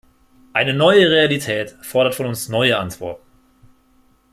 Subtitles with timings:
[0.53, 3.21] Eine neue Realität fordert von uns neue Antworten.